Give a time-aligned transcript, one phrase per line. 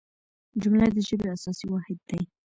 [0.61, 2.21] جمله د ژبي اساسي واحد دئ.